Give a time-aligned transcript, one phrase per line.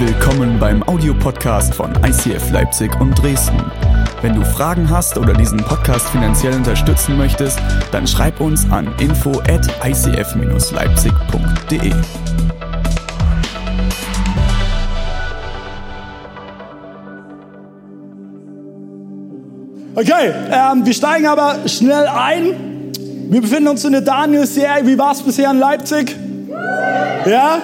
[0.00, 3.60] Willkommen beim Audiopodcast von ICF Leipzig und Dresden.
[4.22, 7.58] Wenn du Fragen hast oder diesen Podcast finanziell unterstützen möchtest,
[7.90, 11.92] dann schreib uns an info at icf-leipzig.de.
[19.96, 22.92] Okay, ähm, wir steigen aber schnell ein.
[23.30, 24.86] Wir befinden uns in der Daniel-Serie.
[24.86, 26.14] Wie war es bisher in Leipzig?
[27.26, 27.58] Ja?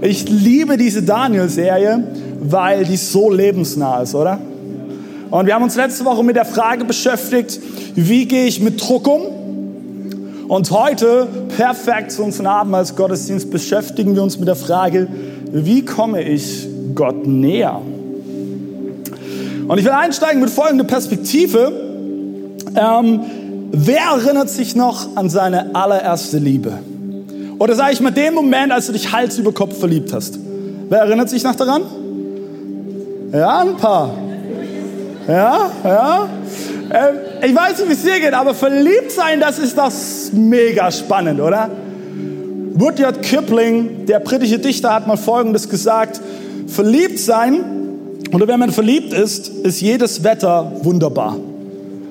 [0.00, 2.04] Ich liebe diese Daniel-Serie,
[2.40, 4.38] weil die so lebensnah ist, oder?
[5.30, 7.60] Und wir haben uns letzte Woche mit der Frage beschäftigt,
[7.94, 9.22] wie gehe ich mit Druck um?
[10.48, 15.08] Und heute, perfekt zu unserem Abend Gottesdienst, beschäftigen wir uns mit der Frage,
[15.50, 17.80] wie komme ich Gott näher?
[19.66, 21.72] Und ich will einsteigen mit folgender Perspektive.
[22.76, 23.20] Ähm,
[23.72, 26.78] wer erinnert sich noch an seine allererste Liebe?
[27.58, 30.38] Oder sage ich mal, den Moment, als du dich Hals über Kopf verliebt hast.
[30.88, 31.82] Wer erinnert sich noch daran?
[33.32, 34.10] Ja, ein paar.
[35.26, 36.28] Ja, ja.
[36.90, 39.90] Ähm, ich weiß nicht, wie es dir geht, aber verliebt sein, das ist doch
[40.32, 41.68] mega spannend, oder?
[42.80, 46.20] Rudyard Kipling, der britische Dichter, hat mal Folgendes gesagt.
[46.68, 47.64] Verliebt sein,
[48.32, 51.36] oder wenn man verliebt ist, ist jedes Wetter wunderbar.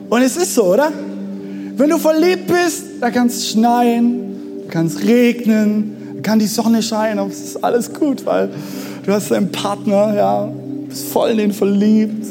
[0.09, 0.91] Und es ist so, oder?
[1.77, 4.34] Wenn du verliebt bist, da kann es schneien,
[4.75, 8.49] kann es regnen, kann die Sonne scheinen, aber es ist alles gut, weil
[9.05, 10.49] du hast einen Partner, ja,
[10.89, 12.25] bist voll in den verliebt.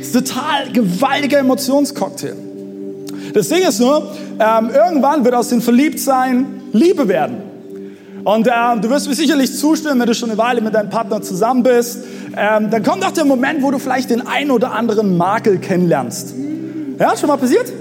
[0.00, 2.36] Es ist total gewaltiger Emotionscocktail.
[3.32, 7.38] Das Ding ist nur, ähm, irgendwann wird aus dem Verliebtsein Liebe werden.
[8.22, 11.20] Und ähm, du wirst mir sicherlich zustimmen, wenn du schon eine Weile mit deinem Partner
[11.20, 11.98] zusammen bist.
[12.36, 16.32] Ähm, dann kommt auch der Moment, wo du vielleicht den einen oder anderen Makel kennenlernst.
[17.00, 17.72] Ja, schon mal passiert?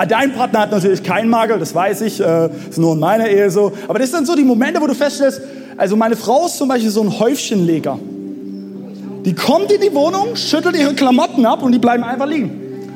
[0.00, 3.28] Ah, dein Partner hat natürlich keinen Makel, das weiß ich, äh, ist nur in meiner
[3.28, 3.70] Ehe so.
[3.86, 5.42] Aber das sind so die Momente, wo du feststellst,
[5.76, 7.98] also meine Frau ist zum Beispiel so ein Häufchenleger.
[9.26, 12.50] Die kommt in die Wohnung, schüttelt ihre Klamotten ab und die bleiben einfach liegen.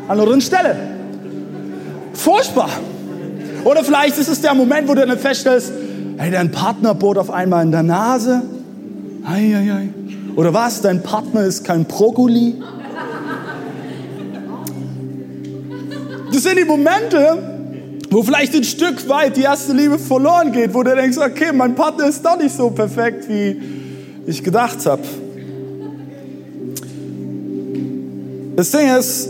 [0.08, 0.76] An einer Stelle.
[2.14, 2.70] Furchtbar.
[3.64, 5.74] Oder vielleicht ist es der Moment, wo du dann feststellst,
[6.16, 8.40] hey, dein Partner bohrt auf einmal in der Nase.
[9.26, 9.88] Ei, ei, ei.
[10.36, 10.80] Oder was?
[10.80, 12.54] Dein Partner ist kein Brokkoli.
[16.34, 17.38] Das sind die Momente,
[18.10, 21.76] wo vielleicht ein Stück weit die erste Liebe verloren geht, wo du denkst, okay, mein
[21.76, 23.56] Partner ist doch nicht so perfekt, wie
[24.26, 25.02] ich gedacht habe.
[28.56, 29.28] Das Ding ist,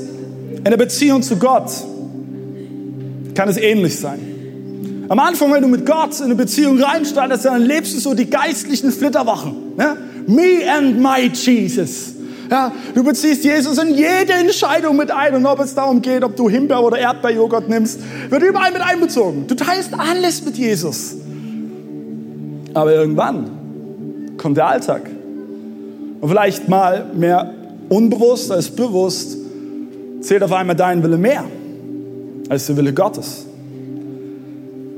[0.56, 1.70] in der Beziehung zu Gott
[3.34, 5.04] kann es ähnlich sein.
[5.10, 8.30] Am Anfang, wenn du mit Gott in eine Beziehung reinstartest, dann lebst du so die
[8.30, 9.74] geistlichen Flitterwochen.
[9.76, 9.98] Ne?
[10.26, 12.13] Me and my Jesus.
[12.50, 15.34] Ja, du beziehst Jesus in jede Entscheidung mit ein.
[15.34, 19.46] Und ob es darum geht, ob du Himbeer- oder Erdbeerjoghurt nimmst, wird überall mit einbezogen.
[19.46, 21.16] Du teilst alles mit Jesus.
[22.74, 23.50] Aber irgendwann
[24.36, 25.08] kommt der Alltag.
[26.20, 27.54] Und vielleicht mal mehr
[27.88, 29.36] unbewusst als bewusst
[30.20, 31.44] zählt auf einmal dein Wille mehr
[32.48, 33.46] als der Wille Gottes.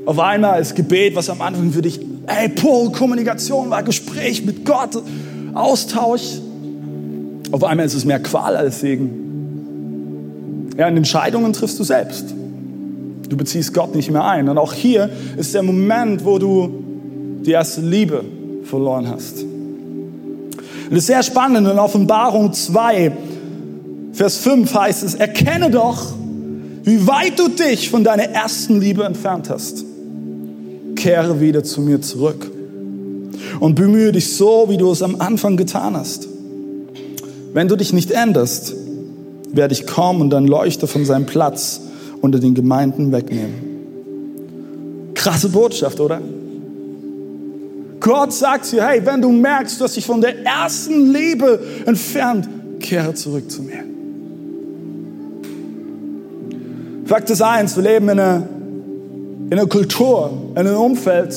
[0.04, 4.64] Auf einmal als Gebet, was am Anfang für dich, ey, pure Kommunikation war, Gespräch mit
[4.64, 5.02] Gott,
[5.52, 6.40] Austausch.
[7.52, 10.70] Auf einmal ist es mehr Qual als Segen.
[10.76, 12.34] Ja, in Entscheidungen triffst du selbst.
[13.28, 14.48] Du beziehst Gott nicht mehr ein.
[14.48, 16.84] Und auch hier ist der Moment, wo du
[17.44, 18.24] die erste Liebe
[18.64, 19.42] verloren hast.
[19.42, 21.66] Und das ist sehr spannend.
[21.66, 23.12] In Offenbarung 2,
[24.12, 26.14] Vers 5 heißt es, erkenne doch,
[26.84, 29.84] wie weit du dich von deiner ersten Liebe entfernt hast.
[30.94, 32.50] Kehre wieder zu mir zurück
[33.60, 36.28] und bemühe dich so, wie du es am Anfang getan hast.
[37.56, 38.74] Wenn du dich nicht änderst,
[39.50, 41.80] werde ich kommen und dein Leuchter von seinem Platz
[42.20, 45.14] unter den Gemeinden wegnehmen.
[45.14, 46.20] Krasse Botschaft, oder?
[47.98, 52.46] Gott sagt dir, hey, wenn du merkst, du hast dich von der ersten Liebe entfernt,
[52.78, 53.84] kehre zurück zu mir.
[57.06, 58.46] Fakt ist eins, wir leben in einer,
[59.46, 61.34] in einer Kultur, in einem Umfeld,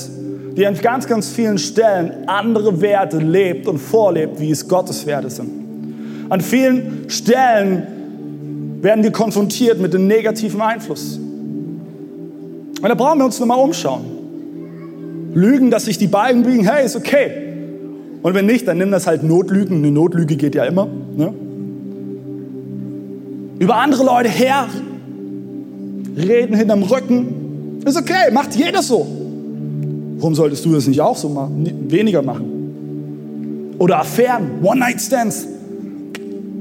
[0.57, 5.29] die an ganz, ganz vielen Stellen andere Werte lebt und vorlebt, wie es Gottes Werte
[5.29, 5.58] sind.
[6.29, 11.17] An vielen Stellen werden wir konfrontiert mit dem negativen Einfluss.
[11.17, 14.05] Und da brauchen wir uns nochmal umschauen.
[15.33, 17.31] Lügen, dass sich die Balken biegen, hey, ist okay.
[18.21, 19.77] Und wenn nicht, dann nimm das halt Notlügen.
[19.77, 20.87] Eine Notlüge geht ja immer.
[21.15, 21.33] Ne?
[23.59, 24.67] Über andere Leute her
[26.17, 27.81] reden hinterm Rücken.
[27.85, 29.07] Ist okay, macht jeder so.
[30.17, 31.89] Warum solltest du das nicht auch so machen?
[31.89, 33.75] Weniger machen.
[33.77, 35.47] Oder Affären, One-Night-Stands.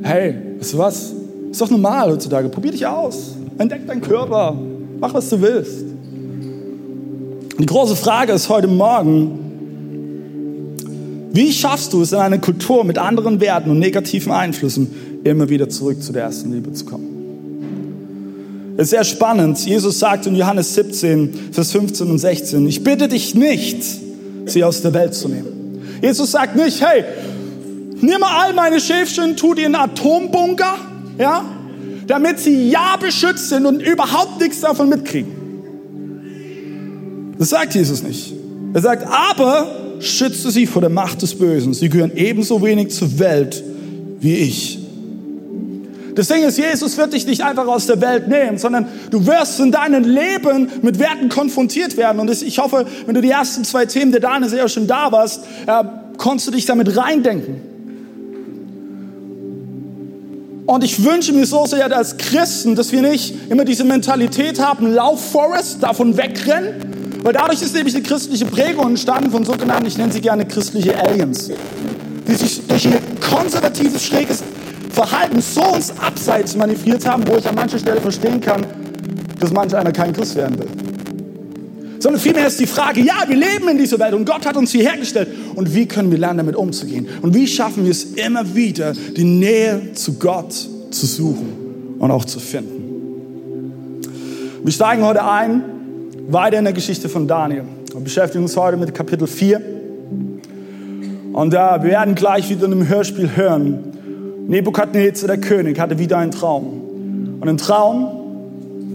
[0.03, 1.13] Hey, weißt du was?
[1.51, 2.49] Ist doch normal heutzutage.
[2.49, 3.37] Probier dich aus.
[3.59, 4.57] Entdeck deinen Körper.
[5.01, 5.85] Mach, was du willst.
[7.59, 9.49] Die große Frage ist heute Morgen,
[11.39, 15.69] Wie schaffst du es in einer Kultur mit anderen Werten und negativen Einflüssen immer wieder
[15.69, 17.07] zurück zu der ersten Liebe zu kommen?
[18.77, 19.65] Es ist sehr spannend.
[19.65, 23.85] Jesus sagt in Johannes 17, Vers 15 und 16, ich bitte dich nicht,
[24.47, 25.81] sie aus der Welt zu nehmen.
[26.03, 27.05] Jesus sagt nicht, hey,
[28.01, 30.75] nimm all meine Schäfchen, tu die in einen Atombunker,
[31.19, 31.45] ja,
[32.07, 35.39] damit sie ja beschützt sind und überhaupt nichts davon mitkriegen.
[37.39, 38.35] Das sagt Jesus nicht.
[38.75, 41.75] Er sagt, aber schütze sie vor der Macht des Bösen.
[41.75, 43.63] Sie gehören ebenso wenig zur Welt
[44.21, 44.79] wie ich.
[46.15, 49.61] Das Ding ist, Jesus wird dich nicht einfach aus der Welt nehmen, sondern du wirst
[49.61, 52.19] in deinem Leben mit Werten konfrontiert werden.
[52.19, 55.45] Und ich hoffe, wenn du die ersten zwei Themen der Dane sehr schon da warst,
[55.67, 55.85] äh,
[56.17, 57.68] konntest du dich damit reindenken.
[60.69, 64.93] Und ich wünsche mir so sehr als Christen, dass wir nicht immer diese Mentalität haben,
[64.93, 69.97] lauf Forest, davon wegrennen, weil dadurch ist nämlich eine christliche Prägung entstanden von sogenannten, ich
[69.97, 71.51] nenne sie gerne christliche Aliens,
[72.29, 74.43] die sich durch ihr konservatives, schräges
[74.93, 78.67] Verhalten so ins Abseits manövriert haben, wo ich an mancher Stelle verstehen kann,
[79.41, 80.69] dass manch einer kein Christ werden will.
[81.99, 84.71] Sondern vielmehr ist die Frage, ja, wir leben in dieser Welt und Gott hat uns
[84.71, 85.29] hierher gestellt.
[85.55, 87.07] Und wie können wir lernen, damit umzugehen?
[87.23, 90.53] Und wie schaffen wir es immer wieder, die Nähe zu Gott
[90.91, 92.79] zu suchen und auch zu finden?
[94.63, 95.63] Wir steigen heute ein
[96.29, 97.65] weiter in der Geschichte von Daniel.
[97.93, 99.61] Wir beschäftigen uns heute mit Kapitel 4.
[101.33, 103.79] Und äh, wir werden gleich wieder in einem Hörspiel hören.
[104.49, 107.39] Nebukadnezar, der König, hatte wieder einen Traum.
[107.41, 108.09] Und ein Traum,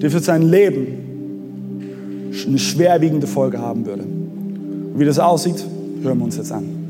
[0.01, 1.03] der für sein Leben
[2.45, 4.03] eine schwerwiegende Folge haben würde.
[4.03, 5.63] Und wie das aussieht,
[6.03, 6.83] hören wir uns jetzt an.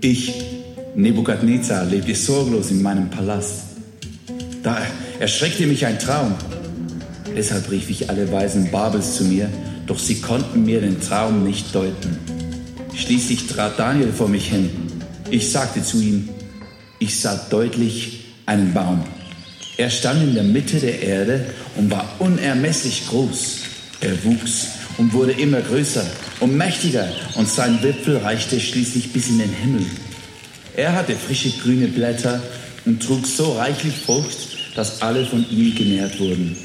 [0.00, 0.34] Ich,
[0.96, 3.62] Nebukadnezar, lebte sorglos in meinem Palast.
[4.62, 4.78] Da
[5.20, 6.34] erschreckte mich ein Traum.
[7.36, 9.48] Deshalb rief ich alle Weisen Babels zu mir,
[9.86, 12.18] doch sie konnten mir den Traum nicht deuten.
[12.94, 14.70] Schließlich trat Daniel vor mich hin.
[15.30, 16.28] Ich sagte zu ihm,
[16.98, 19.02] ich sah deutlich einen Baum.
[19.76, 21.46] Er stand in der Mitte der Erde
[21.76, 23.71] und war unermesslich groß.
[24.02, 24.66] Er wuchs
[24.98, 26.04] und wurde immer größer
[26.40, 29.86] und mächtiger und sein Wipfel reichte schließlich bis in den Himmel.
[30.76, 32.42] Er hatte frische grüne Blätter
[32.84, 34.36] und trug so reichlich Frucht,
[34.74, 36.56] dass alle von ihm genährt wurden.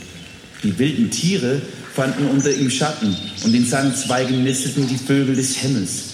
[0.64, 1.62] Die wilden Tiere
[1.94, 6.06] fanden unter ihm Schatten und in seinen Zweigen nisteten die Vögel des Himmels.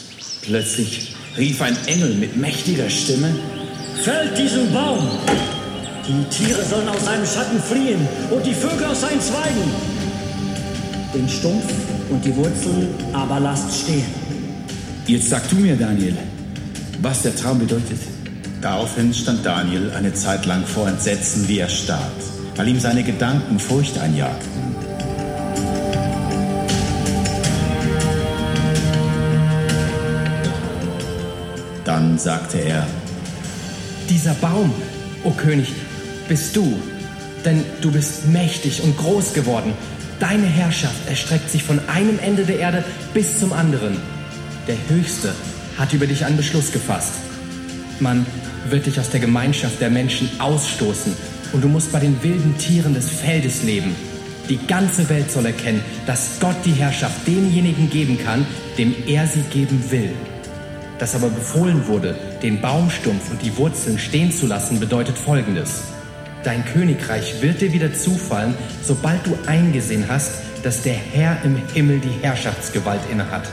[0.42, 3.34] Plötzlich rief ein Engel mit mächtiger Stimme,
[4.04, 5.08] Fällt diesen Baum!
[6.06, 9.93] Die Tiere sollen aus seinem Schatten fliehen und die Vögel aus seinen Zweigen.
[11.14, 11.72] Den Stumpf
[12.10, 14.06] und die Wurzeln aber lasst stehen.
[15.06, 16.18] Jetzt sag du mir, Daniel,
[17.04, 18.00] was der Traum bedeutet.
[18.62, 22.02] Daraufhin stand Daniel eine Zeit lang vor Entsetzen wie erstarrt,
[22.56, 24.50] weil ihm seine Gedanken Furcht einjagten.
[31.84, 32.88] Dann sagte er,
[34.10, 34.74] Dieser Baum,
[35.24, 35.74] o König,
[36.28, 36.76] bist du,
[37.46, 39.74] denn du bist mächtig und groß geworden.
[40.24, 43.98] Deine Herrschaft erstreckt sich von einem Ende der Erde bis zum anderen.
[44.70, 45.36] Der Höchste
[45.78, 47.16] hat über dich einen Beschluss gefasst.
[48.00, 48.26] Man
[48.70, 51.14] wird dich aus der Gemeinschaft der Menschen ausstoßen
[51.52, 53.94] und du musst bei den wilden Tieren des Feldes leben.
[54.48, 58.46] Die ganze Welt soll erkennen, dass Gott die Herrschaft demjenigen geben kann,
[58.78, 60.14] dem er sie geben will.
[61.00, 65.93] Dass aber befohlen wurde, den Baumstumpf und die Wurzeln stehen zu lassen, bedeutet Folgendes.
[66.44, 72.00] Dein Königreich wird dir wieder zufallen, sobald du eingesehen hast, dass der Herr im Himmel
[72.00, 73.48] die Herrschaftsgewalt innehat.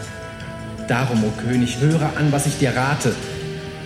[0.89, 3.15] Darum, o oh König, höre an, was ich dir rate.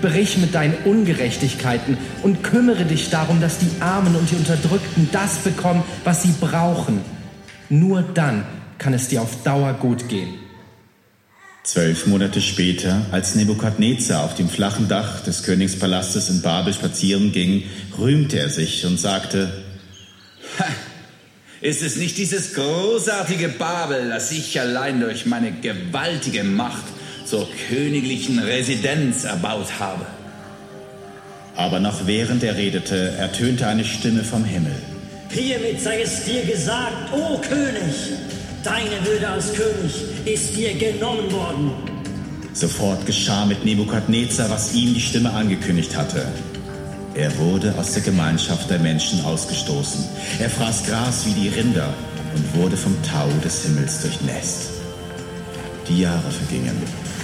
[0.01, 5.37] Brich mit deinen Ungerechtigkeiten und kümmere dich darum, dass die Armen und die Unterdrückten das
[5.39, 7.01] bekommen, was sie brauchen.
[7.69, 8.45] Nur dann
[8.79, 10.44] kann es dir auf Dauer gut gehen.
[11.65, 17.63] Zwölf Monate später, als Nebukadnezar auf dem flachen Dach des Königspalastes in Babel spazieren ging,
[17.99, 19.51] rühmte er sich und sagte,
[20.59, 20.67] ha,
[21.63, 26.85] ist es nicht dieses großartige Babel, das ich allein durch meine gewaltige Macht
[27.25, 30.05] zur königlichen Residenz erbaut habe?
[31.57, 34.77] Aber noch während er redete, ertönte eine Stimme vom Himmel.
[35.31, 37.95] Hiermit sei es dir gesagt, o König,
[38.65, 39.93] deine Würde als König
[40.25, 41.73] ist dir genommen worden.
[42.55, 46.27] Sofort geschah mit Nebukadnezar, was ihm die Stimme angekündigt hatte.
[47.15, 50.05] Er wurde aus der Gemeinschaft der Menschen ausgestoßen.
[50.41, 51.93] Er fraß Gras wie die Rinder
[52.35, 54.71] und wurde vom Tau des Himmels durchnässt.
[55.89, 56.77] Die Jahre vergingen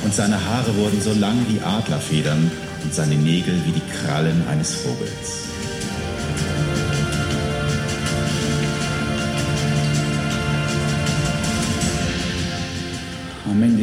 [0.04, 2.50] und seine Haare wurden so lang wie Adlerfedern
[2.84, 5.49] und seine Nägel wie die Krallen eines Vogels.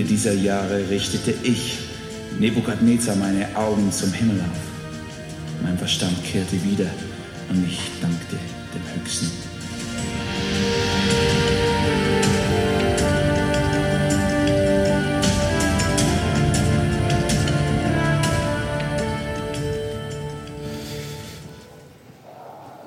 [0.08, 1.80] Dieser Jahre richtete ich,
[2.40, 5.64] Nebukadnezar, meine Augen zum Himmel auf.
[5.64, 6.86] Mein Verstand kehrte wieder
[7.50, 8.38] und ich dankte
[8.74, 9.32] dem Höchsten.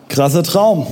[0.09, 0.87] Krasser Traum.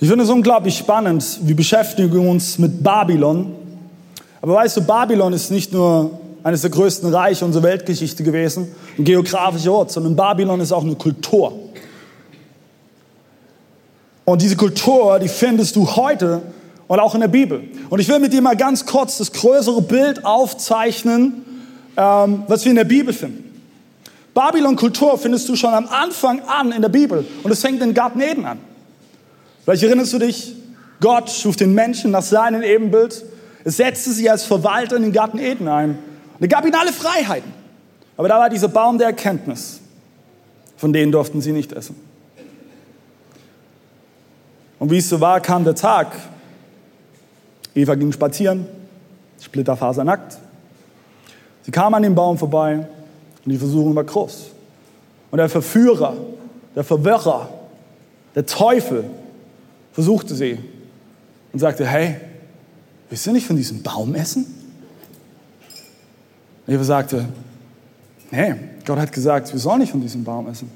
[0.00, 1.40] Ich finde es unglaublich spannend.
[1.42, 3.59] Wir beschäftigen uns mit Babylon.
[4.42, 9.04] Aber weißt du, Babylon ist nicht nur eines der größten Reiche unserer Weltgeschichte gewesen, ein
[9.04, 11.52] geografischer Ort, sondern Babylon ist auch eine Kultur.
[14.24, 16.40] Und diese Kultur, die findest du heute
[16.86, 17.64] und auch in der Bibel.
[17.90, 21.44] Und ich will mit dir mal ganz kurz das größere Bild aufzeichnen,
[21.96, 23.50] ähm, was wir in der Bibel finden.
[24.32, 27.26] Babylon-Kultur findest du schon am Anfang an in der Bibel.
[27.42, 28.58] Und es fängt in Garten Eden an.
[29.64, 30.54] Vielleicht erinnerst du dich,
[31.00, 33.24] Gott schuf den Menschen nach seinem Ebenbild.
[33.64, 35.90] Es setzte sie als Verwalter in den Garten Eden ein.
[35.90, 37.52] Und er gab ihnen alle Freiheiten.
[38.16, 39.80] Aber da war dieser Baum der Erkenntnis.
[40.76, 41.96] Von denen durften sie nicht essen.
[44.78, 46.16] Und wie es so war, kam der Tag.
[47.74, 48.66] Eva ging spazieren,
[49.40, 50.38] splitterfasernackt.
[51.62, 52.86] Sie kam an dem Baum vorbei
[53.44, 54.50] und die Versuchung war groß.
[55.30, 56.16] Und der Verführer,
[56.74, 57.48] der Verwirrer,
[58.34, 59.04] der Teufel
[59.92, 60.58] versuchte sie
[61.52, 62.16] und sagte, hey,
[63.10, 64.46] willst du nicht von diesem Baum essen?
[66.66, 67.28] Eva sagte,
[68.30, 68.54] nee,
[68.86, 70.70] Gott hat gesagt, wir sollen nicht von diesem Baum essen.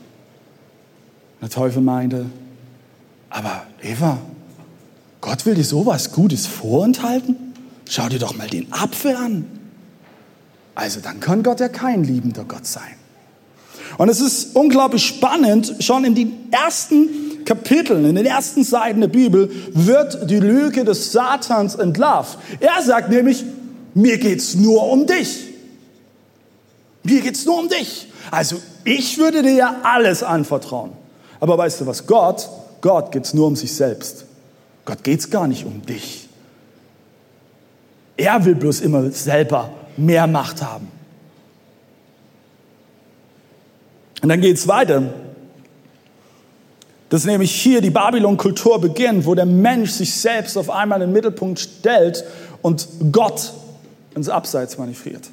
[1.40, 2.26] Der Teufel meinte,
[3.30, 4.18] aber Eva,
[5.20, 7.36] Gott will dir sowas Gutes vorenthalten?
[7.88, 9.46] Schau dir doch mal den Apfel an.
[10.74, 12.94] Also dann kann Gott ja kein liebender Gott sein.
[13.98, 19.08] Und es ist unglaublich spannend, schon in den ersten Kapiteln, in den ersten Seiten der
[19.08, 22.38] Bibel wird die Lüge des Satans entlarvt.
[22.60, 23.44] Er sagt nämlich,
[23.94, 25.44] mir geht's nur um dich.
[27.02, 28.08] Mir geht's nur um dich.
[28.30, 30.92] Also ich würde dir ja alles anvertrauen.
[31.38, 32.48] Aber weißt du was, Gott,
[32.80, 34.24] Gott geht's nur um sich selbst.
[34.84, 36.28] Gott geht's gar nicht um dich.
[38.16, 40.88] Er will bloß immer selber mehr Macht haben.
[44.24, 45.02] Und dann geht es weiter.
[47.10, 51.12] Dass nämlich hier die Babylon-Kultur beginnt, wo der Mensch sich selbst auf einmal in den
[51.12, 52.24] Mittelpunkt stellt
[52.62, 53.52] und Gott
[54.14, 55.28] ins Abseits manövriert.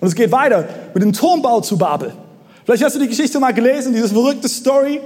[0.00, 2.12] Und es geht weiter mit dem Turmbau zu Babel.
[2.66, 5.00] Vielleicht hast du die Geschichte mal gelesen, diese verrückte Story.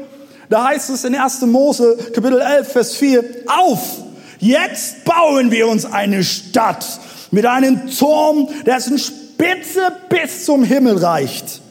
[0.48, 1.42] Da heißt es in 1.
[1.42, 4.02] Mose, Kapitel 11, Vers 4, auf!
[4.40, 6.84] Jetzt bauen wir uns eine Stadt
[7.30, 11.62] mit einem Turm, dessen Spitze bis zum Himmel reicht.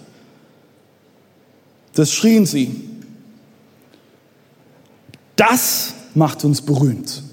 [1.95, 2.89] Das schrien sie.
[5.35, 7.23] Das macht uns berühmt.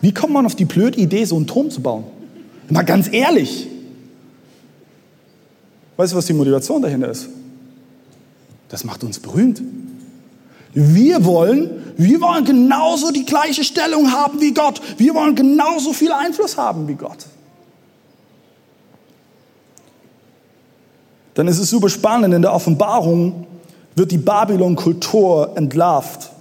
[0.00, 2.04] Wie kommt man auf die blöde Idee, so einen Turm zu bauen?
[2.68, 3.66] Mal ganz ehrlich.
[5.96, 7.28] Weißt du, was die Motivation dahinter ist?
[8.68, 9.60] Das macht uns berühmt.
[10.74, 14.80] Wir wollen, wir wollen genauso die gleiche Stellung haben wie Gott.
[14.98, 17.26] Wir wollen genauso viel Einfluss haben wie Gott.
[21.38, 23.46] Dann ist es super spannend, in der Offenbarung
[23.94, 26.32] wird die Babylon-Kultur entlarvt.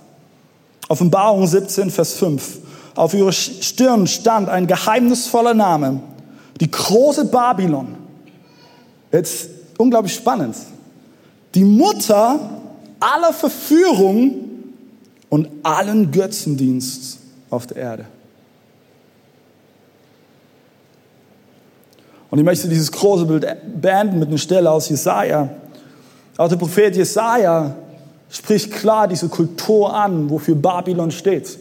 [0.89, 2.57] Offenbarung 17, Vers 5.
[2.95, 5.99] Auf ihrer Stirn stand ein geheimnisvoller Name,
[6.59, 7.89] die große Babylon.
[9.11, 10.55] Jetzt unglaublich spannend.
[11.53, 12.39] Die Mutter
[12.99, 14.33] aller Verführung
[15.29, 17.19] und allen Götzendienst
[17.51, 18.05] auf der Erde.
[22.37, 23.47] Und ich möchte dieses große Bild
[23.81, 25.49] beenden mit einer Stelle aus Jesaja.
[26.37, 27.75] Auch der Prophet Jesaja
[28.29, 31.57] spricht klar diese Kultur an, wofür Babylon steht.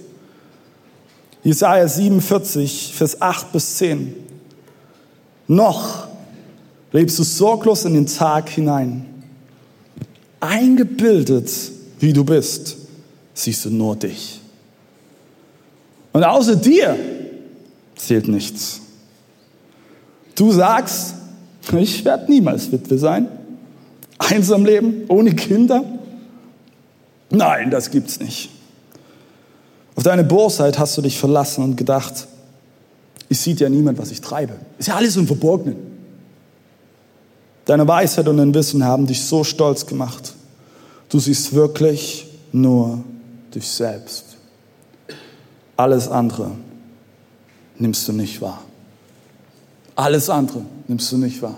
[1.42, 4.16] Jesaja 47, Vers 8 bis 10.
[5.48, 6.08] Noch
[6.92, 9.06] lebst du sorglos in den Tag hinein
[10.40, 11.50] eingebildet,
[12.00, 12.76] wie du bist,
[13.32, 14.42] siehst du nur dich.
[16.12, 16.98] Und außer dir
[17.96, 18.82] zählt nichts.
[20.36, 21.14] Du sagst,
[21.76, 23.26] ich werde niemals Witwe sein,
[24.18, 25.82] einsam leben, ohne Kinder.
[27.30, 28.50] Nein, das gibt's nicht.
[29.96, 32.28] Auf deine Bosheit hast du dich verlassen und gedacht,
[33.28, 34.52] es sieht ja niemand, was ich treibe.
[34.78, 35.76] Ist ja alles im Verborgenen.
[37.64, 40.34] Deine Weisheit und dein Wissen haben dich so stolz gemacht.
[41.08, 43.02] Du siehst wirklich nur
[43.54, 44.36] dich selbst.
[45.76, 46.52] Alles andere
[47.78, 48.62] nimmst du nicht wahr.
[49.96, 51.56] Alles andere nimmst du nicht wahr.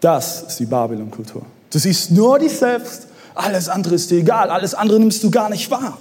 [0.00, 1.42] Das ist die Babylon-Kultur.
[1.70, 5.48] Du siehst nur dich selbst, alles andere ist dir egal, alles andere nimmst du gar
[5.48, 5.98] nicht wahr.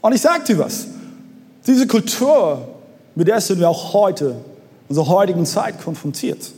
[0.00, 0.86] Und ich sag dir was,
[1.66, 2.68] Diese Kultur,
[3.14, 4.34] mit der sind wir auch heute,
[4.88, 6.50] unserer heutigen Zeit konfrontiert.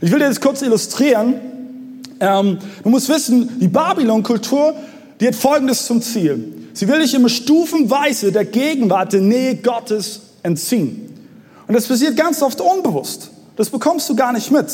[0.00, 1.34] Ich will dir das kurz illustrieren.
[2.20, 4.74] Ähm, du musst wissen, die Babylon-Kultur,
[5.20, 6.68] die hat Folgendes zum Ziel.
[6.74, 11.03] Sie will dich immer stufenweise der Gegenwart, der Nähe Gottes entziehen.
[11.66, 13.30] Und das passiert ganz oft unbewusst.
[13.56, 14.66] Das bekommst du gar nicht mit.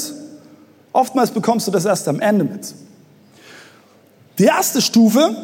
[0.93, 2.75] Oftmals bekommst du das erst am Ende mit.
[4.39, 5.37] Die erste Stufe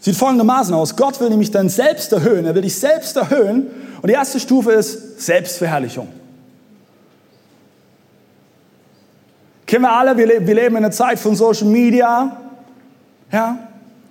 [0.00, 0.96] sieht folgendermaßen aus.
[0.96, 2.44] Gott will nämlich dein Selbst erhöhen.
[2.44, 3.68] Er will dich selbst erhöhen.
[4.00, 6.08] Und die erste Stufe ist Selbstverherrlichung.
[9.66, 12.36] Kennen wir alle, wir leben, wir leben in einer Zeit von Social Media.
[13.32, 13.68] Ja?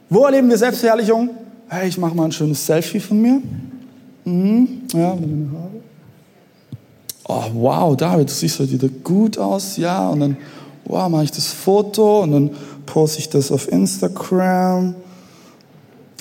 [0.10, 1.30] Wo erleben wir Selbstverherrlichung?
[1.70, 3.42] Hey, ich mache mal ein schönes Selfie von mir.
[4.26, 4.84] Mhm.
[4.94, 5.18] Ja,
[7.28, 9.78] oh, wow, David, du siehst heute wieder gut aus.
[9.78, 10.38] Ja, und dann
[10.86, 12.52] wow, mache ich das Foto und dann
[12.86, 14.96] poste ich das auf Instagram.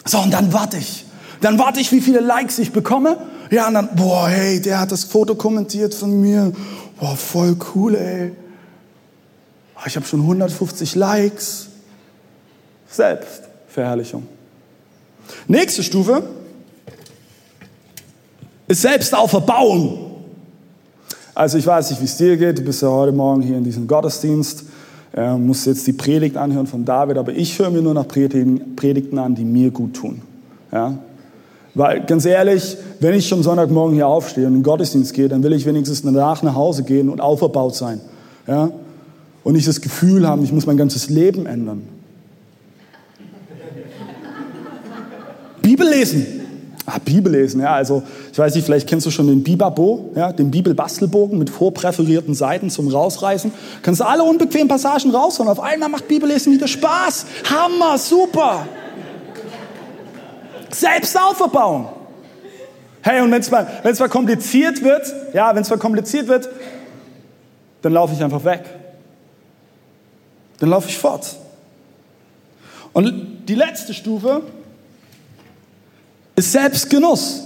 [0.04, 1.04] So, und dann warte ich.
[1.40, 3.18] Dann warte ich, wie viele Likes ich bekomme.
[3.50, 6.52] Ja, und dann, boah, hey, der hat das Foto kommentiert von mir.
[6.98, 8.32] Boah, voll cool, ey.
[9.74, 11.68] Ah, ich habe schon 150 Likes.
[12.90, 14.26] Selbstverherrlichung.
[15.48, 16.22] Nächste Stufe
[18.70, 19.98] ist Selbstauferbauen.
[21.34, 22.58] Also ich weiß nicht, wie es dir geht.
[22.58, 24.64] Du bist ja heute Morgen hier in diesem Gottesdienst.
[25.12, 29.18] Äh, musst jetzt die Predigt anhören von David, aber ich höre mir nur noch Predigten
[29.18, 30.22] an, die mir gut tun.
[30.70, 30.96] Ja?
[31.74, 35.42] Weil ganz ehrlich, wenn ich schon Sonntagmorgen hier aufstehe und in den Gottesdienst gehe, dann
[35.42, 38.00] will ich wenigstens danach nach Hause gehen und auferbaut sein.
[38.46, 38.70] Ja?
[39.42, 41.82] Und nicht das Gefühl haben, ich muss mein ganzes Leben ändern.
[45.62, 46.39] Bibel lesen.
[46.86, 50.32] Ah, Bibel lesen, ja, also ich weiß nicht, vielleicht kennst du schon den Bibabo, ja,
[50.32, 53.52] den Bibelbastelbogen mit vorpräferierten Seiten zum Rausreißen.
[53.82, 55.48] Kannst du alle unbequemen Passagen raushauen.
[55.48, 57.26] Auf einmal macht Bibellesen wieder Spaß.
[57.50, 58.66] Hammer, super.
[60.70, 61.86] Selbst auferbauen.
[63.02, 66.48] Hey, und wenn es mal, mal kompliziert wird, ja, wenn es mal kompliziert wird,
[67.82, 68.64] dann laufe ich einfach weg.
[70.58, 71.36] Dann laufe ich fort.
[72.92, 74.42] Und die letzte Stufe
[76.36, 77.42] ist Selbstgenuss.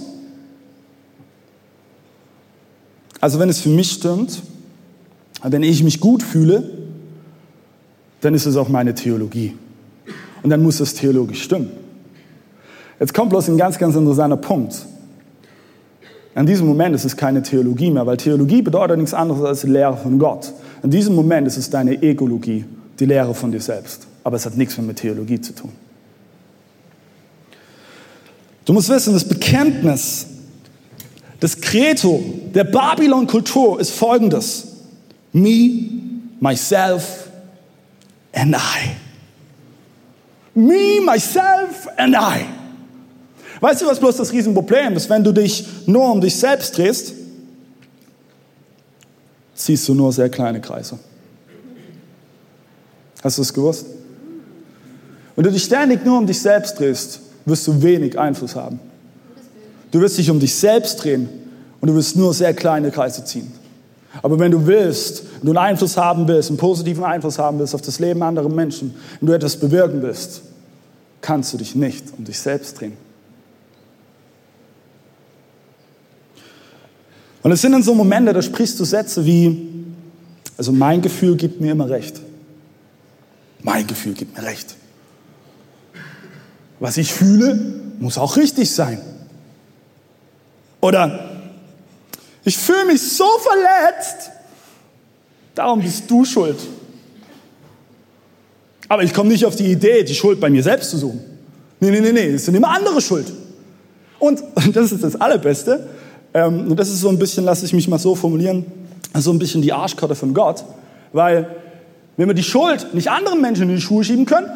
[3.21, 4.41] Also wenn es für mich stimmt,
[5.41, 6.69] wenn ich mich gut fühle,
[8.21, 9.55] dann ist es auch meine Theologie.
[10.43, 11.71] Und dann muss es theologisch stimmen.
[12.99, 14.85] Jetzt kommt bloß ein ganz, ganz interessanter Punkt.
[16.35, 19.67] An diesem Moment ist es keine Theologie mehr, weil Theologie bedeutet nichts anderes als die
[19.67, 20.53] Lehre von Gott.
[20.83, 22.65] In diesem Moment ist es deine Egologie,
[22.99, 24.07] die Lehre von dir selbst.
[24.23, 25.71] Aber es hat nichts mehr mit Theologie zu tun.
[28.65, 30.25] Du musst wissen, das Bekenntnis,
[31.39, 32.23] das Credo
[32.53, 34.67] der Babylon-Kultur ist folgendes.
[35.31, 35.89] Me,
[36.39, 37.29] myself
[38.33, 38.95] and I.
[40.55, 42.45] Me, myself and I.
[43.59, 45.09] Weißt du, was bloß das Riesenproblem ist?
[45.09, 47.13] Wenn du dich nur um dich selbst drehst,
[49.53, 50.97] ziehst du nur sehr kleine Kreise.
[53.23, 53.85] Hast du es gewusst?
[55.35, 58.79] Wenn du dich ständig nur um dich selbst drehst, wirst du wenig Einfluss haben.
[59.91, 61.29] Du wirst dich um dich selbst drehen
[61.79, 63.51] und du wirst nur sehr kleine Kreise ziehen.
[64.21, 67.75] Aber wenn du willst, wenn du einen Einfluss haben willst, einen positiven Einfluss haben willst
[67.75, 70.41] auf das Leben anderer Menschen, wenn du etwas bewirken willst,
[71.21, 72.93] kannst du dich nicht um dich selbst drehen.
[77.43, 79.69] Und es sind dann so Momente, da sprichst du Sätze wie,
[80.57, 82.19] also mein Gefühl gibt mir immer recht.
[83.61, 84.75] Mein Gefühl gibt mir recht.
[86.79, 87.59] Was ich fühle,
[87.99, 89.01] muss auch richtig sein.
[90.81, 91.29] Oder
[92.43, 94.31] ich fühle mich so verletzt,
[95.55, 96.57] darum bist du schuld.
[98.87, 101.21] Aber ich komme nicht auf die Idee, die Schuld bei mir selbst zu suchen.
[101.79, 103.31] Nee, nee, nee, nee, es sind immer andere schuld.
[104.19, 105.89] Und, das ist das Allerbeste,
[106.33, 108.65] ähm, und das ist so ein bisschen, lasse ich mich mal so formulieren,
[109.13, 110.65] so ein bisschen die Arschkarte von Gott,
[111.13, 111.47] weil
[112.17, 114.49] wenn wir die Schuld nicht anderen Menschen in die Schuhe schieben können,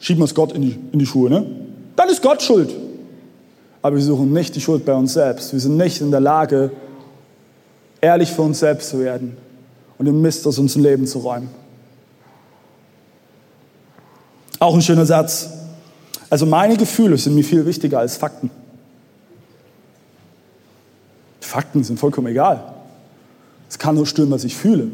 [0.00, 1.46] schieben wir es Gott in die, in die Schuhe, ne?
[1.94, 2.74] Dann ist Gott schuld.
[3.82, 5.52] Aber wir suchen nicht die Schuld bei uns selbst.
[5.52, 6.72] Wir sind nicht in der Lage,
[8.00, 9.36] ehrlich für uns selbst zu werden
[9.98, 11.48] und den Mist aus unserem Leben zu räumen.
[14.58, 15.50] Auch ein schöner Satz.
[16.28, 18.50] Also meine Gefühle sind mir viel wichtiger als Fakten.
[21.40, 22.62] Fakten sind vollkommen egal.
[23.68, 24.88] Es kann nur stimmen, was ich fühle.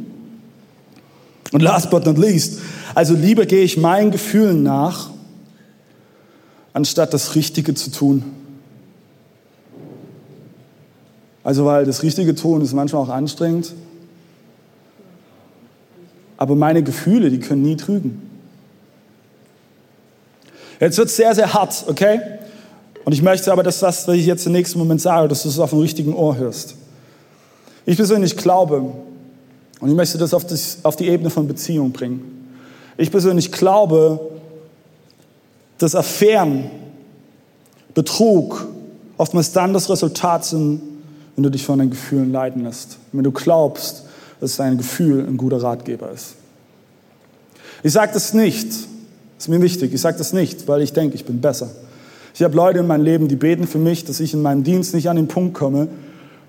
[1.53, 2.61] Und last but not least,
[2.95, 5.11] also lieber gehe ich meinen Gefühlen nach,
[6.73, 8.25] anstatt das Richtige zu tun.
[11.45, 13.73] Also weil das Richtige tun ist manchmal auch anstrengend.
[16.37, 18.23] Aber meine Gefühle, die können nie trügen.
[20.81, 22.21] Jetzt wird es sehr, sehr hart, okay?
[23.05, 25.49] Und ich möchte aber, dass das, was ich jetzt im nächsten Moment sage, dass du
[25.49, 26.75] es auf dem richtigen Ohr hörst.
[27.87, 28.93] Ich persönlich glaube,
[29.81, 32.55] und ich möchte das auf, das auf die Ebene von Beziehung bringen.
[32.97, 34.21] Ich persönlich glaube,
[35.79, 36.71] dass Affären,
[37.95, 38.67] Betrug
[39.17, 40.81] oftmals dann das Resultat sind,
[41.35, 42.99] wenn du dich von deinen Gefühlen leiten lässt.
[43.13, 44.05] Wenn du glaubst,
[44.41, 46.35] dass dein Gefühl ein guter Ratgeber ist.
[47.83, 48.69] Ich sage das nicht,
[49.39, 51.71] ist mir wichtig, ich sage das nicht, weil ich denke, ich bin besser.
[52.35, 54.95] Ich habe Leute in meinem Leben, die beten für mich, dass ich in meinem Dienst
[54.95, 55.89] nicht an den Punkt komme,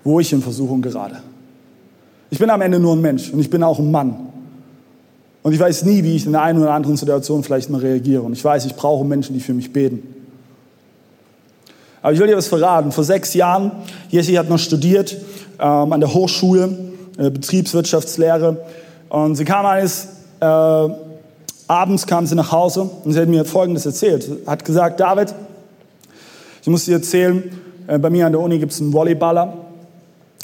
[0.04, 1.22] wo ich in Versuchung gerate.
[2.30, 4.28] Ich bin am Ende nur ein Mensch und ich bin auch ein Mann.
[5.42, 8.22] Und ich weiß nie, wie ich in der einen oder anderen Situation vielleicht mal reagiere.
[8.22, 10.02] Und ich weiß, ich brauche Menschen, die für mich beten.
[12.02, 12.92] Aber ich will dir was verraten.
[12.92, 13.72] Vor sechs Jahren,
[14.10, 15.16] Jessie hat noch studiert
[15.58, 16.76] ähm, an der Hochschule,
[17.16, 18.58] äh, Betriebswirtschaftslehre.
[19.08, 20.08] Und sie kam eines
[20.40, 20.44] äh,
[21.68, 24.28] abends kam sie nach Hause und sie hat mir Folgendes erzählt.
[24.46, 25.34] Hat gesagt, David,
[26.62, 27.42] ich muss dir erzählen,
[27.86, 29.67] äh, bei mir an der Uni gibt es einen Volleyballer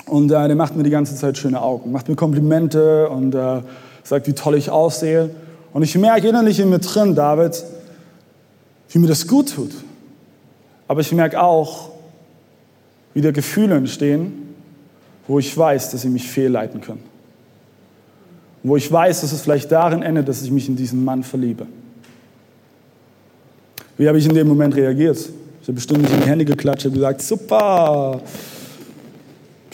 [0.06, 3.62] und äh, der macht mir die ganze Zeit schöne Augen, macht mir Komplimente und äh,
[4.02, 5.30] sagt, wie toll ich aussehe.
[5.72, 7.64] Und ich merke innerlich in mir drin, David,
[8.90, 9.72] wie mir das gut tut.
[10.86, 11.90] Aber ich merke auch,
[13.14, 14.54] wie da Gefühle entstehen,
[15.26, 17.02] wo ich weiß, dass sie mich fehlleiten können.
[18.62, 21.66] Wo ich weiß, dass es vielleicht darin endet, dass ich mich in diesen Mann verliebe.
[23.96, 25.16] Wie habe ich in dem Moment reagiert?
[25.16, 28.20] Ich habe bestimmt nicht in die Hände geklatscht und gesagt, super.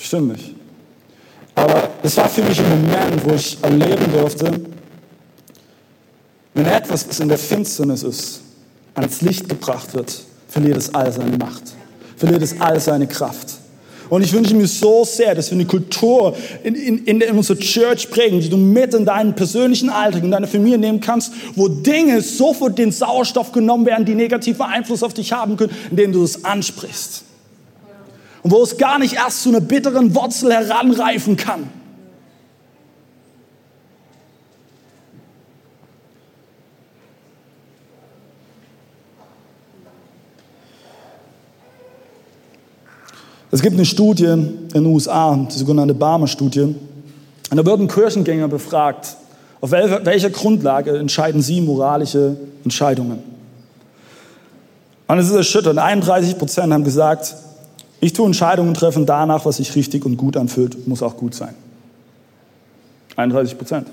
[0.00, 0.54] Bestimmt nicht.
[1.54, 4.50] Aber es war für mich ein Moment, wo ich erleben durfte,
[6.54, 8.40] wenn etwas, was in der Finsternis ist,
[8.94, 11.62] ans Licht gebracht wird, verliert es all seine Macht,
[12.16, 13.58] verliert es all seine Kraft.
[14.08, 16.34] Und ich wünsche mir so sehr, dass wir eine Kultur
[16.64, 20.48] in, in, in unserer Church prägen, die du mit in deinen persönlichen Alltag, in deine
[20.48, 25.32] Familie nehmen kannst, wo Dinge sofort den Sauerstoff genommen werden, die negativen Einfluss auf dich
[25.32, 27.22] haben können, indem du es ansprichst.
[28.42, 31.68] Und wo es gar nicht erst zu einer bitteren Wurzel heranreifen kann.
[43.52, 46.62] Es gibt eine Studie in den USA, die sogenannte Barmer-Studie.
[47.50, 49.16] Und da wurden Kirchengänger befragt,
[49.60, 53.18] auf welcher Grundlage entscheiden sie moralische Entscheidungen.
[55.08, 55.80] Und es ist erschütternd.
[55.80, 57.34] 31 Prozent haben gesagt,
[58.00, 61.54] ich tue Entscheidungen treffen danach, was sich richtig und gut anfühlt, muss auch gut sein.
[63.16, 63.88] 31 Prozent.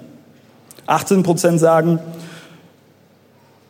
[0.86, 2.00] 18 Prozent sagen,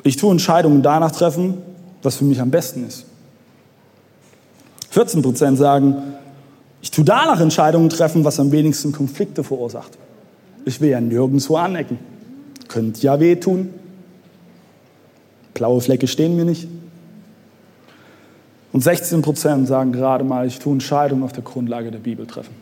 [0.04, 1.56] ich tue Entscheidungen danach treffen,
[2.04, 3.06] was für mich am besten ist.
[4.92, 5.96] 14 Prozent sagen,
[6.82, 9.98] ich tue danach Entscheidungen treffen, was am wenigsten Konflikte verursacht.
[10.66, 11.98] Ich will ja nirgendwo anecken.
[12.68, 13.74] Könnte ja wehtun.
[15.54, 16.68] Blaue Flecke stehen mir nicht.
[18.74, 22.56] Und 16 Prozent sagen gerade mal, ich tue Entscheidungen auf der Grundlage der Bibel treffen.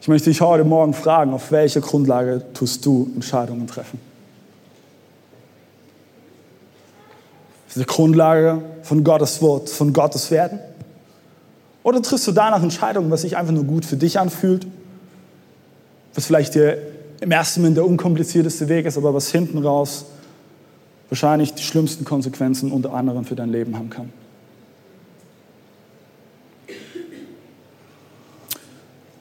[0.00, 4.00] Ich möchte dich heute Morgen fragen, auf welcher Grundlage tust du Entscheidungen treffen?
[7.68, 10.58] Ist die Grundlage von Gottes Wort, von Gottes Werden?
[11.82, 14.66] Oder triffst du danach Entscheidungen, was sich einfach nur gut für dich anfühlt?
[16.14, 16.78] Was vielleicht dir
[17.20, 20.06] im ersten Moment der unkomplizierteste Weg ist, aber was hinten raus
[21.10, 24.10] wahrscheinlich die schlimmsten Konsequenzen unter anderem für dein Leben haben kann.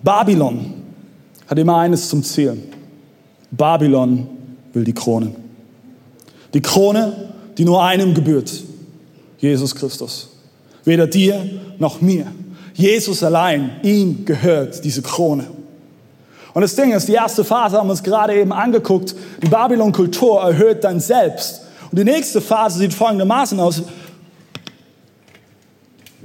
[0.01, 0.73] Babylon
[1.47, 2.57] hat immer eines zum Ziel.
[3.51, 4.27] Babylon
[4.71, 5.35] will die Krone.
[6.53, 8.49] Die Krone die nur einem gebührt,
[9.37, 10.29] Jesus Christus.
[10.85, 11.45] Weder dir
[11.77, 12.25] noch mir.
[12.73, 15.45] Jesus allein, ihm gehört diese Krone.
[16.53, 19.13] Und das Ding ist, die erste Phase haben wir uns gerade eben angeguckt.
[19.43, 21.63] Die Babylon-Kultur erhöht dann selbst.
[21.91, 23.81] Und die nächste Phase sieht folgendermaßen aus.